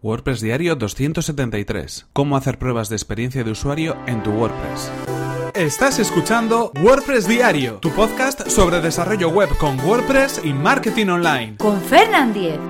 WordPress 0.00 0.40
Diario 0.40 0.76
273. 0.76 2.06
Cómo 2.12 2.36
hacer 2.36 2.56
pruebas 2.56 2.88
de 2.88 2.94
experiencia 2.94 3.42
de 3.42 3.50
usuario 3.50 3.96
en 4.06 4.22
tu 4.22 4.30
WordPress. 4.30 4.92
Estás 5.54 5.98
escuchando 5.98 6.70
WordPress 6.80 7.26
Diario, 7.26 7.78
tu 7.78 7.90
podcast 7.90 8.48
sobre 8.48 8.80
desarrollo 8.80 9.28
web 9.30 9.48
con 9.58 9.76
WordPress 9.80 10.42
y 10.44 10.52
marketing 10.52 11.08
online. 11.08 11.56
Con 11.56 11.80
Fernand 11.80 12.32
Diez. 12.32 12.60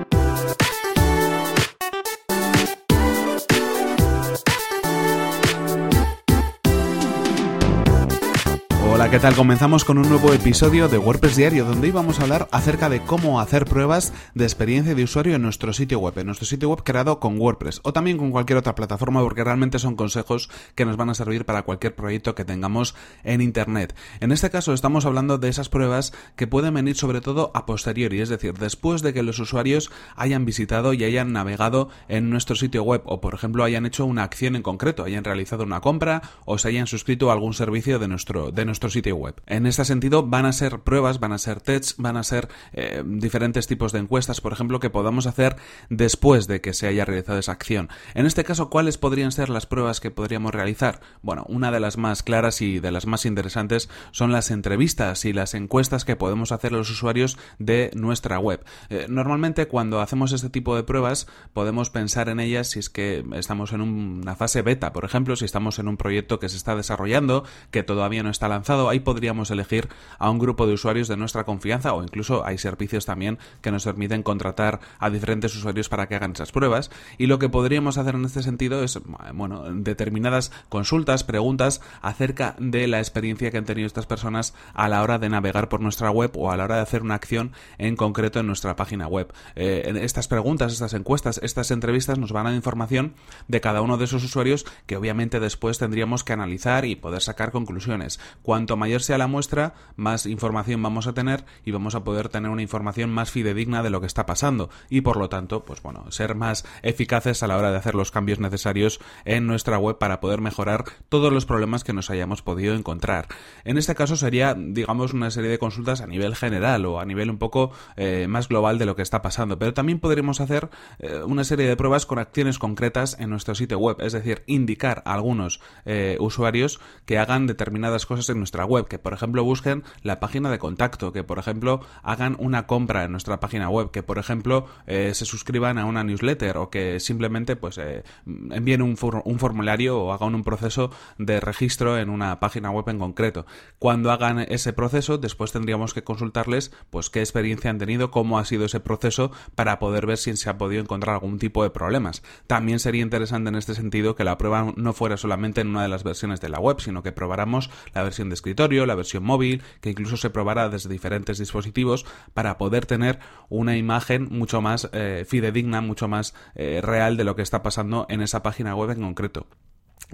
¿Qué 9.11 9.17
tal? 9.17 9.35
Comenzamos 9.35 9.85
con 9.85 9.97
un 9.97 10.07
nuevo 10.07 10.33
episodio 10.33 10.87
de 10.87 10.99
WordPress 10.99 11.35
Diario 11.35 11.65
donde 11.65 11.87
íbamos 11.87 12.19
a 12.19 12.23
hablar 12.23 12.47
acerca 12.51 12.89
de 12.89 13.01
cómo 13.01 13.39
hacer 13.39 13.65
pruebas 13.65 14.13
de 14.35 14.43
experiencia 14.43 14.93
de 14.93 15.03
usuario 15.03 15.35
en 15.35 15.41
nuestro 15.41 15.73
sitio 15.73 15.97
web, 15.97 16.19
en 16.19 16.27
nuestro 16.27 16.45
sitio 16.45 16.69
web 16.69 16.83
creado 16.83 17.19
con 17.19 17.39
WordPress 17.39 17.81
o 17.83 17.91
también 17.91 18.19
con 18.19 18.29
cualquier 18.29 18.59
otra 18.59 18.75
plataforma 18.75 19.21
porque 19.23 19.43
realmente 19.43 19.79
son 19.79 19.95
consejos 19.95 20.51
que 20.75 20.85
nos 20.85 20.95
van 20.95 21.09
a 21.09 21.15
servir 21.15 21.43
para 21.45 21.63
cualquier 21.63 21.95
proyecto 21.95 22.35
que 22.35 22.45
tengamos 22.45 22.93
en 23.23 23.41
Internet. 23.41 23.95
En 24.19 24.31
este 24.31 24.51
caso 24.51 24.73
estamos 24.73 25.07
hablando 25.07 25.39
de 25.39 25.49
esas 25.49 25.69
pruebas 25.69 26.13
que 26.35 26.45
pueden 26.45 26.75
venir 26.75 26.95
sobre 26.95 27.19
todo 27.19 27.49
a 27.55 27.65
posteriori, 27.65 28.21
es 28.21 28.29
decir, 28.29 28.53
después 28.53 29.01
de 29.01 29.11
que 29.11 29.23
los 29.23 29.39
usuarios 29.39 29.89
hayan 30.17 30.45
visitado 30.45 30.93
y 30.93 31.03
hayan 31.03 31.33
navegado 31.33 31.89
en 32.09 32.29
nuestro 32.29 32.55
sitio 32.55 32.83
web 32.83 33.01
o 33.05 33.21
por 33.21 33.33
ejemplo 33.33 33.63
hayan 33.63 33.87
hecho 33.87 34.05
una 34.05 34.21
acción 34.23 34.55
en 34.55 34.61
concreto, 34.61 35.03
hayan 35.03 35.23
realizado 35.23 35.63
una 35.63 35.81
compra 35.81 36.21
o 36.45 36.59
se 36.59 36.67
hayan 36.67 36.85
suscrito 36.85 37.31
a 37.31 37.33
algún 37.33 37.55
servicio 37.55 37.97
de 37.97 38.07
nuestro, 38.07 38.51
de 38.51 38.65
nuestro 38.65 38.91
sitio 38.91 38.98
En 39.45 39.65
este 39.65 39.85
sentido, 39.85 40.23
van 40.27 40.45
a 40.45 40.53
ser 40.53 40.79
pruebas, 40.79 41.19
van 41.19 41.31
a 41.31 41.37
ser 41.37 41.61
tests, 41.61 41.95
van 41.97 42.17
a 42.17 42.23
ser 42.23 42.49
eh, 42.73 43.03
diferentes 43.05 43.67
tipos 43.67 43.91
de 43.91 43.99
encuestas, 43.99 44.41
por 44.41 44.53
ejemplo, 44.53 44.79
que 44.79 44.89
podamos 44.89 45.25
hacer 45.25 45.55
después 45.89 46.47
de 46.47 46.61
que 46.61 46.73
se 46.73 46.87
haya 46.87 47.05
realizado 47.05 47.39
esa 47.39 47.53
acción. 47.53 47.89
En 48.13 48.25
este 48.25 48.43
caso, 48.43 48.69
¿cuáles 48.69 48.97
podrían 48.97 49.31
ser 49.31 49.49
las 49.49 49.65
pruebas 49.65 49.99
que 49.99 50.11
podríamos 50.11 50.53
realizar? 50.53 50.99
Bueno, 51.21 51.45
una 51.47 51.71
de 51.71 51.79
las 51.79 51.97
más 51.97 52.23
claras 52.23 52.61
y 52.61 52.79
de 52.79 52.91
las 52.91 53.05
más 53.05 53.25
interesantes 53.25 53.89
son 54.11 54.31
las 54.31 54.51
entrevistas 54.51 55.25
y 55.25 55.33
las 55.33 55.53
encuestas 55.53 56.05
que 56.05 56.15
podemos 56.15 56.51
hacer 56.51 56.73
a 56.73 56.77
los 56.77 56.89
usuarios 56.89 57.37
de 57.57 57.91
nuestra 57.93 58.39
web. 58.39 58.63
Eh, 58.89 59.07
normalmente, 59.09 59.67
cuando 59.67 60.01
hacemos 60.01 60.31
este 60.33 60.49
tipo 60.49 60.75
de 60.75 60.83
pruebas, 60.83 61.27
podemos 61.53 61.89
pensar 61.89 62.29
en 62.29 62.39
ellas 62.39 62.69
si 62.69 62.79
es 62.79 62.89
que 62.89 63.25
estamos 63.33 63.73
en 63.73 63.81
una 63.81 64.35
fase 64.35 64.61
beta, 64.61 64.93
por 64.93 65.05
ejemplo, 65.05 65.35
si 65.35 65.45
estamos 65.45 65.79
en 65.79 65.87
un 65.87 65.97
proyecto 65.97 66.39
que 66.39 66.49
se 66.49 66.57
está 66.57 66.75
desarrollando, 66.75 67.43
que 67.71 67.83
todavía 67.83 68.23
no 68.23 68.29
está 68.29 68.47
lanzado, 68.47 68.88
ahí 68.89 68.99
podríamos 68.99 69.51
elegir 69.51 69.89
a 70.17 70.29
un 70.29 70.39
grupo 70.39 70.67
de 70.67 70.73
usuarios 70.73 71.07
de 71.07 71.17
nuestra 71.17 71.43
confianza 71.43 71.93
o 71.93 72.03
incluso 72.03 72.45
hay 72.45 72.57
servicios 72.57 73.05
también 73.05 73.37
que 73.61 73.71
nos 73.71 73.85
permiten 73.85 74.23
contratar 74.23 74.79
a 74.99 75.09
diferentes 75.09 75.55
usuarios 75.55 75.89
para 75.89 76.07
que 76.07 76.15
hagan 76.15 76.31
esas 76.31 76.51
pruebas. 76.51 76.91
Y 77.17 77.27
lo 77.27 77.39
que 77.39 77.49
podríamos 77.49 77.97
hacer 77.97 78.15
en 78.15 78.25
este 78.25 78.43
sentido 78.43 78.83
es 78.83 78.99
bueno 79.33 79.63
determinadas 79.73 80.51
consultas 80.69 81.23
preguntas 81.23 81.81
acerca 82.01 82.55
de 82.59 82.87
la 82.87 82.99
experiencia 82.99 83.51
que 83.51 83.57
han 83.57 83.65
tenido 83.65 83.87
estas 83.87 84.05
personas 84.05 84.53
a 84.73 84.89
la 84.89 85.01
hora 85.01 85.19
de 85.19 85.29
navegar 85.29 85.69
por 85.69 85.81
nuestra 85.81 86.11
web 86.11 86.31
o 86.35 86.51
a 86.51 86.57
la 86.57 86.65
hora 86.65 86.75
de 86.75 86.81
hacer 86.81 87.01
una 87.01 87.15
acción 87.15 87.51
en 87.77 87.95
concreto 87.95 88.39
en 88.39 88.47
nuestra 88.47 88.75
página 88.75 89.07
web. 89.07 89.33
Eh, 89.55 89.99
estas 90.01 90.27
preguntas 90.27 90.73
estas 90.73 90.93
encuestas 90.93 91.39
estas 91.43 91.71
entrevistas 91.71 92.17
nos 92.17 92.31
van 92.31 92.47
a 92.47 92.49
dar 92.49 92.55
información 92.55 93.13
de 93.47 93.61
cada 93.61 93.81
uno 93.81 93.97
de 93.97 94.05
esos 94.05 94.23
usuarios 94.23 94.65
que 94.85 94.97
obviamente 94.97 95.39
después 95.39 95.77
tendríamos 95.77 96.23
que 96.23 96.33
analizar 96.33 96.85
y 96.85 96.95
poder 96.95 97.21
sacar 97.21 97.51
conclusiones. 97.51 98.19
Cuanto 98.41 98.77
mayor 98.79 99.03
sea 99.03 99.17
la 99.17 99.27
muestra, 99.27 99.75
más 99.95 100.25
información 100.25 100.81
vamos 100.81 101.05
a 101.05 101.13
tener 101.13 101.45
y 101.63 101.71
vamos 101.71 101.93
a 101.93 102.03
poder 102.03 102.29
tener 102.29 102.49
una 102.49 102.63
información 102.63 103.11
más 103.11 103.29
fidedigna 103.29 103.83
de 103.83 103.91
lo 103.91 104.01
que 104.01 104.07
está 104.07 104.25
pasando. 104.25 104.69
Y 104.89 105.01
por 105.01 105.17
lo 105.17 105.29
tanto, 105.29 105.65
pues 105.65 105.81
bueno, 105.83 106.09
ser 106.11 106.33
más 106.33 106.65
eficaces 106.81 107.43
a 107.43 107.47
la 107.47 107.57
hora 107.57 107.71
de 107.71 107.77
hacer 107.77 107.95
los 107.95 108.11
cambios 108.11 108.39
necesarios 108.39 108.99
en 109.25 109.45
nuestra 109.45 109.77
web 109.77 109.97
para 109.97 110.19
poder 110.19 110.41
mejorar 110.41 110.85
todos 111.09 111.31
los 111.31 111.45
problemas 111.45 111.83
que 111.83 111.93
nos 111.93 112.09
hayamos 112.09 112.41
podido 112.41 112.73
encontrar. 112.73 113.27
En 113.63 113.77
este 113.77 113.95
caso 113.95 114.15
sería, 114.15 114.55
digamos, 114.57 115.13
una 115.13 115.31
serie 115.31 115.49
de 115.49 115.59
consultas 115.59 116.01
a 116.01 116.07
nivel 116.07 116.35
general 116.35 116.85
o 116.85 116.99
a 116.99 117.05
nivel 117.05 117.29
un 117.29 117.37
poco 117.37 117.71
eh, 117.97 118.27
más 118.27 118.47
global 118.47 118.77
de 118.77 118.85
lo 118.85 118.95
que 118.95 119.01
está 119.01 119.21
pasando, 119.21 119.59
pero 119.59 119.73
también 119.73 119.99
podremos 119.99 120.41
hacer 120.41 120.69
eh, 120.99 121.21
una 121.25 121.43
serie 121.43 121.67
de 121.67 121.75
pruebas 121.75 122.05
con 122.05 122.19
acciones 122.19 122.59
concretas 122.59 123.17
en 123.19 123.29
nuestro 123.29 123.55
sitio 123.55 123.77
web, 123.77 123.97
es 123.99 124.13
decir, 124.13 124.43
indicar 124.47 125.03
a 125.05 125.13
algunos 125.13 125.61
eh, 125.85 126.17
usuarios 126.19 126.79
que 127.05 127.17
hagan 127.17 127.47
determinadas 127.47 128.05
cosas 128.05 128.29
en 128.29 128.37
nuestra 128.39 128.65
web, 128.65 128.68
que 128.87 128.99
por 128.99 129.13
ejemplo 129.13 129.43
busquen 129.43 129.83
la 130.03 130.19
página 130.19 130.51
de 130.51 130.59
contacto, 130.59 131.11
que 131.11 131.23
por 131.23 131.39
ejemplo 131.39 131.81
hagan 132.03 132.35
una 132.39 132.67
compra 132.67 133.03
en 133.03 133.11
nuestra 133.11 133.39
página 133.39 133.69
web, 133.69 133.91
que 133.91 134.03
por 134.03 134.17
ejemplo 134.17 134.67
eh, 134.87 135.13
se 135.13 135.25
suscriban 135.25 135.77
a 135.77 135.85
una 135.85 136.03
newsletter 136.03 136.57
o 136.57 136.69
que 136.69 136.99
simplemente 136.99 137.55
pues 137.55 137.77
eh, 137.77 138.03
envíen 138.25 138.81
un, 138.81 138.95
un, 139.25 139.39
formulario 139.39 139.99
o 139.99 140.13
hagan 140.13 140.35
un 140.35 140.43
proceso 140.43 140.91
de 141.17 141.39
registro 141.39 141.97
en 141.97 142.09
una 142.09 142.39
página 142.39 142.71
web 142.71 142.87
en 142.89 142.99
concreto. 142.99 143.45
Cuando 143.79 144.11
hagan 144.11 144.39
ese 144.39 144.73
proceso, 144.73 145.17
después 145.17 145.51
tendríamos 145.51 145.93
que 145.93 146.03
consultarles 146.03 146.71
pues 146.89 147.09
qué 147.09 147.19
experiencia 147.19 147.69
han 147.71 147.79
tenido, 147.79 148.11
cómo 148.11 148.39
ha 148.39 148.45
sido 148.45 148.65
ese 148.65 148.79
proceso 148.79 149.31
para 149.55 149.79
poder 149.79 150.05
ver 150.05 150.17
si 150.17 150.35
se 150.37 150.49
ha 150.49 150.57
podido 150.57 150.81
encontrar 150.81 151.15
algún 151.15 151.39
tipo 151.39 151.63
de 151.63 151.69
problemas. 151.69 152.21
También 152.47 152.79
sería 152.79 153.01
interesante 153.01 153.49
en 153.49 153.55
este 153.55 153.75
sentido 153.75 154.15
que 154.15 154.23
la 154.23 154.37
prueba 154.37 154.73
no 154.75 154.93
fuera 154.93 155.17
solamente 155.17 155.61
en 155.61 155.69
una 155.69 155.83
de 155.83 155.89
las 155.89 156.03
versiones 156.03 156.41
de 156.41 156.49
la 156.49 156.59
web, 156.59 156.79
sino 156.79 157.03
que 157.03 157.11
probáramos 157.11 157.69
la 157.93 158.03
versión 158.03 158.29
de 158.29 158.35
la 158.67 158.95
versión 158.95 159.23
móvil, 159.23 159.61
que 159.79 159.89
incluso 159.89 160.17
se 160.17 160.29
probará 160.29 160.69
desde 160.69 160.89
diferentes 160.89 161.37
dispositivos 161.37 162.05
para 162.33 162.57
poder 162.57 162.85
tener 162.85 163.19
una 163.47 163.77
imagen 163.77 164.27
mucho 164.29 164.61
más 164.61 164.89
eh, 164.91 165.25
fidedigna, 165.27 165.79
mucho 165.81 166.07
más 166.07 166.33
eh, 166.55 166.81
real 166.83 167.15
de 167.15 167.23
lo 167.23 167.35
que 167.35 167.41
está 167.41 167.63
pasando 167.63 168.05
en 168.09 168.21
esa 168.21 168.43
página 168.43 168.75
web 168.75 168.91
en 168.91 169.01
concreto. 169.01 169.47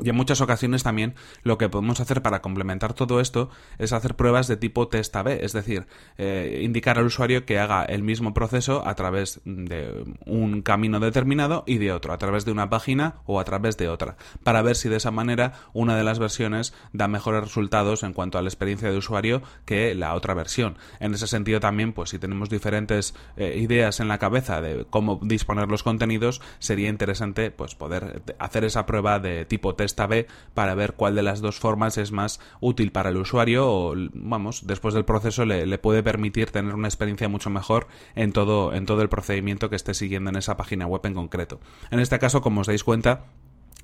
Y 0.03 0.09
en 0.09 0.15
muchas 0.15 0.41
ocasiones 0.41 0.83
también 0.83 1.15
lo 1.43 1.57
que 1.57 1.69
podemos 1.69 2.01
hacer 2.01 2.21
para 2.21 2.41
complementar 2.41 2.93
todo 2.93 3.21
esto 3.21 3.49
es 3.77 3.93
hacer 3.93 4.15
pruebas 4.15 4.47
de 4.47 4.57
tipo 4.57 4.89
test 4.89 5.15
A-B, 5.15 5.39
es 5.45 5.53
decir, 5.53 5.87
eh, 6.17 6.61
indicar 6.63 6.99
al 6.99 7.05
usuario 7.05 7.45
que 7.45 7.59
haga 7.59 7.85
el 7.85 8.03
mismo 8.03 8.33
proceso 8.33 8.85
a 8.85 8.95
través 8.95 9.39
de 9.45 10.03
un 10.25 10.61
camino 10.63 10.99
determinado 10.99 11.63
y 11.65 11.77
de 11.77 11.93
otro, 11.93 12.11
a 12.11 12.17
través 12.17 12.43
de 12.43 12.51
una 12.51 12.69
página 12.69 13.15
o 13.25 13.39
a 13.39 13.45
través 13.45 13.77
de 13.77 13.87
otra, 13.87 14.17
para 14.43 14.61
ver 14.61 14.75
si 14.75 14.89
de 14.89 14.97
esa 14.97 15.11
manera 15.11 15.53
una 15.71 15.95
de 15.95 16.03
las 16.03 16.19
versiones 16.19 16.73
da 16.91 17.07
mejores 17.07 17.41
resultados 17.41 18.03
en 18.03 18.11
cuanto 18.11 18.37
a 18.37 18.41
la 18.41 18.49
experiencia 18.49 18.91
de 18.91 18.97
usuario 18.97 19.43
que 19.63 19.95
la 19.95 20.13
otra 20.13 20.33
versión. 20.33 20.77
En 20.99 21.13
ese 21.13 21.27
sentido 21.27 21.61
también, 21.61 21.93
pues 21.93 22.09
si 22.09 22.19
tenemos 22.19 22.49
diferentes 22.49 23.15
eh, 23.37 23.55
ideas 23.57 24.01
en 24.01 24.09
la 24.09 24.17
cabeza 24.17 24.59
de 24.59 24.85
cómo 24.89 25.21
disponer 25.23 25.69
los 25.69 25.83
contenidos, 25.83 26.41
sería 26.59 26.89
interesante 26.89 27.49
pues 27.51 27.75
poder 27.75 28.21
hacer 28.39 28.65
esa 28.65 28.85
prueba 28.85 29.19
de 29.19 29.45
tipo 29.45 29.73
test 29.75 29.84
esta 29.85 30.07
B 30.07 30.27
para 30.53 30.75
ver 30.75 30.93
cuál 30.93 31.15
de 31.15 31.23
las 31.23 31.41
dos 31.41 31.59
formas 31.59 31.97
es 31.97 32.11
más 32.11 32.39
útil 32.59 32.91
para 32.91 33.09
el 33.09 33.17
usuario 33.17 33.69
o, 33.69 33.93
vamos, 34.13 34.67
después 34.67 34.93
del 34.93 35.05
proceso 35.05 35.45
le, 35.45 35.65
le 35.65 35.77
puede 35.77 36.03
permitir 36.03 36.51
tener 36.51 36.73
una 36.73 36.87
experiencia 36.87 37.29
mucho 37.29 37.49
mejor 37.49 37.87
en 38.15 38.33
todo, 38.33 38.73
en 38.73 38.85
todo 38.85 39.01
el 39.01 39.09
procedimiento 39.09 39.69
que 39.69 39.75
esté 39.75 39.93
siguiendo 39.93 40.29
en 40.29 40.35
esa 40.35 40.57
página 40.57 40.87
web 40.87 41.01
en 41.05 41.13
concreto. 41.13 41.59
En 41.91 41.99
este 41.99 42.19
caso, 42.19 42.41
como 42.41 42.61
os 42.61 42.67
dais 42.67 42.83
cuenta, 42.83 43.25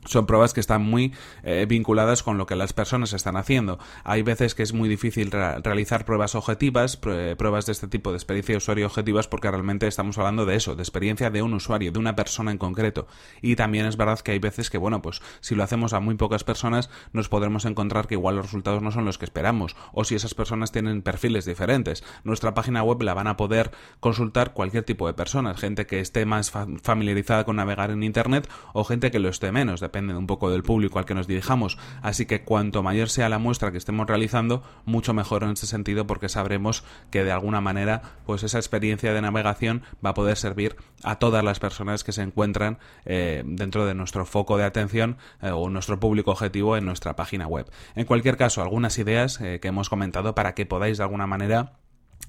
son 0.05 0.25
pruebas 0.25 0.53
que 0.53 0.59
están 0.59 0.81
muy 0.83 1.13
eh, 1.43 1.65
vinculadas 1.67 2.23
con 2.23 2.37
lo 2.37 2.45
que 2.45 2.55
las 2.55 2.73
personas 2.73 3.13
están 3.13 3.37
haciendo. 3.37 3.79
Hay 4.03 4.23
veces 4.23 4.55
que 4.55 4.63
es 4.63 4.73
muy 4.73 4.89
difícil 4.89 5.31
realizar 5.31 6.05
pruebas 6.05 6.35
objetivas, 6.35 6.97
pruebas 6.97 7.65
de 7.65 7.71
este 7.71 7.87
tipo 7.87 8.11
de 8.11 8.17
experiencia 8.17 8.53
de 8.53 8.57
usuario 8.57 8.85
objetivas, 8.87 9.27
porque 9.27 9.49
realmente 9.49 9.87
estamos 9.87 10.17
hablando 10.17 10.45
de 10.45 10.55
eso, 10.55 10.75
de 10.75 10.81
experiencia 10.81 11.29
de 11.29 11.41
un 11.41 11.53
usuario, 11.53 11.91
de 11.91 11.99
una 11.99 12.15
persona 12.15 12.51
en 12.51 12.57
concreto. 12.57 13.07
Y 13.41 13.55
también 13.55 13.85
es 13.85 13.97
verdad 13.97 14.19
que 14.19 14.31
hay 14.31 14.39
veces 14.39 14.69
que, 14.69 14.77
bueno, 14.77 15.01
pues 15.01 15.21
si 15.39 15.55
lo 15.55 15.63
hacemos 15.63 15.93
a 15.93 15.99
muy 15.99 16.15
pocas 16.15 16.43
personas, 16.43 16.89
nos 17.13 17.29
podremos 17.29 17.65
encontrar 17.65 18.07
que 18.07 18.15
igual 18.15 18.35
los 18.35 18.45
resultados 18.45 18.81
no 18.81 18.91
son 18.91 19.05
los 19.05 19.17
que 19.17 19.25
esperamos, 19.25 19.75
o 19.93 20.03
si 20.03 20.15
esas 20.15 20.33
personas 20.33 20.71
tienen 20.71 21.01
perfiles 21.01 21.45
diferentes. 21.45 22.03
Nuestra 22.23 22.53
página 22.53 22.83
web 22.83 23.01
la 23.01 23.13
van 23.13 23.27
a 23.27 23.37
poder 23.37 23.71
consultar 23.99 24.53
cualquier 24.53 24.83
tipo 24.83 25.07
de 25.07 25.13
personas, 25.13 25.59
gente 25.59 25.85
que 25.85 25.99
esté 25.99 26.25
más 26.25 26.51
familiarizada 26.81 27.43
con 27.43 27.57
navegar 27.57 27.91
en 27.91 28.03
Internet 28.03 28.49
o 28.73 28.83
gente 28.83 29.11
que 29.11 29.19
lo 29.19 29.29
esté 29.29 29.51
menos 29.51 29.81
depende 29.91 30.15
un 30.15 30.25
poco 30.25 30.49
del 30.49 30.63
público 30.63 30.99
al 30.99 31.05
que 31.05 31.13
nos 31.13 31.27
dirijamos. 31.27 31.77
Así 32.01 32.25
que 32.25 32.43
cuanto 32.43 32.81
mayor 32.81 33.09
sea 33.09 33.27
la 33.27 33.39
muestra 33.39 33.73
que 33.73 33.77
estemos 33.77 34.07
realizando, 34.07 34.63
mucho 34.85 35.13
mejor 35.13 35.43
en 35.43 35.51
ese 35.51 35.67
sentido 35.67 36.07
porque 36.07 36.29
sabremos 36.29 36.85
que 37.09 37.25
de 37.25 37.31
alguna 37.33 37.59
manera 37.59 38.01
pues 38.25 38.43
esa 38.43 38.57
experiencia 38.57 39.13
de 39.13 39.21
navegación 39.21 39.83
va 40.03 40.11
a 40.11 40.13
poder 40.13 40.37
servir 40.37 40.77
a 41.03 41.19
todas 41.19 41.43
las 41.43 41.59
personas 41.59 42.05
que 42.05 42.13
se 42.13 42.21
encuentran 42.21 42.79
eh, 43.03 43.43
dentro 43.45 43.85
de 43.85 43.93
nuestro 43.93 44.25
foco 44.25 44.57
de 44.57 44.63
atención 44.63 45.17
eh, 45.41 45.51
o 45.51 45.69
nuestro 45.69 45.99
público 45.99 46.31
objetivo 46.31 46.77
en 46.77 46.85
nuestra 46.85 47.17
página 47.17 47.47
web. 47.47 47.69
En 47.95 48.05
cualquier 48.05 48.37
caso, 48.37 48.61
algunas 48.61 48.97
ideas 48.97 49.41
eh, 49.41 49.59
que 49.61 49.67
hemos 49.67 49.89
comentado 49.89 50.35
para 50.35 50.53
que 50.55 50.65
podáis 50.65 50.99
de 50.99 51.03
alguna 51.03 51.27
manera 51.27 51.80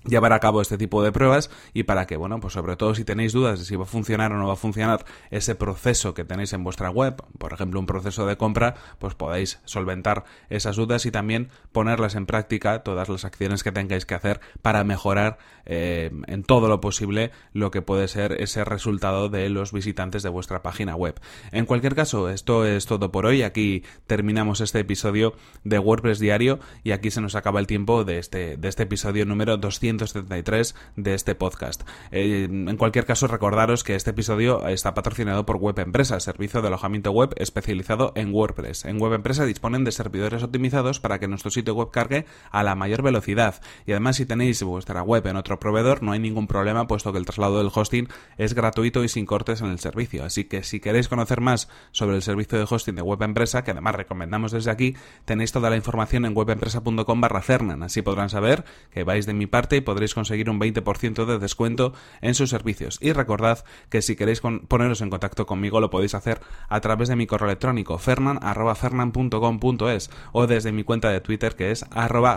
llevar 0.04 0.32
a 0.32 0.40
cabo 0.40 0.60
este 0.60 0.78
tipo 0.78 1.02
de 1.02 1.12
pruebas 1.12 1.50
y 1.72 1.84
para 1.84 2.06
que, 2.06 2.16
bueno, 2.16 2.40
pues 2.40 2.54
sobre 2.54 2.76
todo 2.76 2.94
si 2.94 3.04
tenéis 3.04 3.32
dudas 3.32 3.58
de 3.58 3.64
si 3.64 3.76
va 3.76 3.84
a 3.84 3.87
funcionar 3.87 4.32
o 4.32 4.38
no 4.38 4.46
va 4.46 4.54
a 4.54 4.56
funcionar 4.56 5.04
ese 5.31 5.54
proceso 5.54 6.14
que 6.14 6.25
tenéis 6.25 6.52
en 6.52 6.64
vuestra 6.64 6.90
web, 6.90 7.22
por 7.38 7.52
ejemplo 7.52 7.81
un 7.81 7.87
proceso 7.87 8.26
de 8.26 8.37
compra, 8.37 8.75
pues 8.99 9.14
podáis 9.14 9.60
solventar 9.64 10.25
esas 10.50 10.76
dudas 10.76 11.06
y 11.06 11.10
también 11.10 11.50
ponerlas 11.72 12.14
en 12.14 12.26
práctica 12.26 12.82
todas 12.82 13.08
las 13.08 13.25
acciones 13.25 13.62
que 13.62 13.72
tengáis 13.72 14.06
que 14.06 14.14
hacer 14.14 14.40
para 14.62 14.84
mejorar 14.84 15.38
eh, 15.64 16.10
en 16.26 16.43
todo 16.43 16.69
lo 16.69 16.81
posible 16.81 17.31
lo 17.52 17.70
que 17.70 17.82
puede 17.82 18.08
ser 18.08 18.32
ese 18.40 18.64
resultado 18.64 19.28
de 19.28 19.49
los 19.49 19.72
visitantes 19.72 20.22
de 20.22 20.28
vuestra 20.28 20.62
página 20.62 20.96
web. 20.96 21.20
En 21.52 21.66
cualquier 21.66 21.94
caso, 21.94 22.28
esto 22.28 22.66
es 22.66 22.87
todo 22.87 23.12
por 23.12 23.26
hoy. 23.26 23.43
Aquí 23.43 23.84
terminamos 24.06 24.60
este 24.60 24.81
episodio 24.81 25.34
de 25.64 25.78
WordPress 25.78 26.19
Diario 26.19 26.58
y 26.82 26.93
aquí 26.93 27.10
se 27.10 27.20
nos 27.20 27.34
acaba 27.34 27.60
el 27.60 27.66
tiempo 27.66 28.04
de 28.04 28.19
este, 28.19 28.56
de 28.56 28.69
este 28.69 28.84
episodio 28.84 29.25
número 29.26 29.56
200 29.56 29.91
de 29.98 31.14
este 31.14 31.34
podcast. 31.34 31.82
Eh, 32.10 32.44
en 32.50 32.76
cualquier 32.76 33.04
caso, 33.04 33.26
recordaros 33.26 33.84
que 33.84 33.94
este 33.94 34.10
episodio 34.10 34.66
está 34.68 34.94
patrocinado 34.94 35.44
por 35.44 35.56
Web 35.56 35.78
Empresa, 35.80 36.18
servicio 36.20 36.62
de 36.62 36.68
alojamiento 36.68 37.10
web 37.10 37.34
especializado 37.36 38.12
en 38.14 38.32
WordPress. 38.32 38.84
En 38.84 39.00
Web 39.00 39.14
Empresa 39.14 39.44
disponen 39.44 39.84
de 39.84 39.92
servidores 39.92 40.42
optimizados 40.42 41.00
para 41.00 41.18
que 41.18 41.28
nuestro 41.28 41.50
sitio 41.50 41.74
web 41.74 41.90
cargue 41.90 42.26
a 42.50 42.62
la 42.62 42.74
mayor 42.74 43.02
velocidad. 43.02 43.60
Y 43.86 43.92
además, 43.92 44.16
si 44.16 44.26
tenéis 44.26 44.62
vuestra 44.62 45.02
web 45.02 45.26
en 45.26 45.36
otro 45.36 45.58
proveedor, 45.58 46.02
no 46.02 46.12
hay 46.12 46.18
ningún 46.18 46.46
problema, 46.46 46.86
puesto 46.86 47.12
que 47.12 47.18
el 47.18 47.26
traslado 47.26 47.58
del 47.58 47.70
hosting 47.72 48.08
es 48.38 48.54
gratuito 48.54 49.04
y 49.04 49.08
sin 49.08 49.26
cortes 49.26 49.60
en 49.60 49.68
el 49.68 49.78
servicio. 49.78 50.24
Así 50.24 50.44
que 50.44 50.62
si 50.62 50.80
queréis 50.80 51.08
conocer 51.08 51.40
más 51.40 51.68
sobre 51.90 52.16
el 52.16 52.22
servicio 52.22 52.58
de 52.58 52.66
hosting 52.68 52.94
de 52.94 53.02
Web 53.02 53.22
Empresa, 53.22 53.62
que 53.62 53.72
además 53.72 53.94
recomendamos 53.94 54.52
desde 54.52 54.70
aquí, 54.70 54.96
tenéis 55.24 55.52
toda 55.52 55.70
la 55.70 55.76
información 55.76 56.24
en 56.24 56.36
webempresa.com 56.36 57.20
barra 57.20 57.42
Fernan. 57.42 57.82
Así 57.82 58.02
podrán 58.02 58.30
saber 58.30 58.64
que 58.90 59.04
vais 59.04 59.26
de 59.26 59.34
mi 59.34 59.46
parte 59.46 59.81
podréis 59.82 60.14
conseguir 60.14 60.49
un 60.50 60.61
20% 60.61 61.26
de 61.26 61.38
descuento 61.38 61.93
en 62.20 62.34
sus 62.34 62.50
servicios. 62.50 62.99
Y 63.00 63.12
recordad 63.12 63.64
que 63.88 64.02
si 64.02 64.17
queréis 64.17 64.40
poneros 64.40 65.00
en 65.00 65.11
contacto 65.11 65.46
conmigo 65.46 65.79
lo 65.81 65.90
podéis 65.90 66.14
hacer 66.14 66.40
a 66.69 66.81
través 66.81 67.08
de 67.08 67.17
mi 67.17 67.26
correo 67.26 67.49
electrónico 67.49 67.99
fernan.fernan.com.es 67.99 70.11
o 70.32 70.46
desde 70.46 70.73
mi 70.73 70.84
cuenta 70.84 71.11
de 71.11 71.20
Twitter 71.20 71.56
que 71.56 71.70
es 71.70 71.84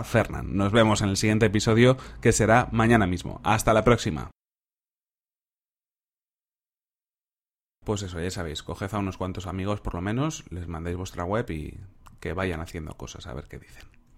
fernan. 0.04 0.56
Nos 0.56 0.72
vemos 0.72 1.02
en 1.02 1.10
el 1.10 1.16
siguiente 1.16 1.46
episodio 1.46 1.96
que 2.20 2.32
será 2.32 2.68
mañana 2.72 3.06
mismo. 3.06 3.40
Hasta 3.44 3.72
la 3.72 3.84
próxima. 3.84 4.32
Pues 7.84 8.02
eso, 8.02 8.20
ya 8.20 8.32
sabéis, 8.32 8.64
coged 8.64 8.92
a 8.92 8.98
unos 8.98 9.16
cuantos 9.16 9.46
amigos 9.46 9.80
por 9.80 9.94
lo 9.94 10.00
menos, 10.00 10.42
les 10.50 10.66
mandéis 10.66 10.96
vuestra 10.96 11.22
web 11.24 11.48
y 11.50 11.78
que 12.18 12.32
vayan 12.32 12.60
haciendo 12.60 12.96
cosas 12.96 13.28
a 13.28 13.34
ver 13.34 13.46
qué 13.46 13.60
dicen. 13.60 13.95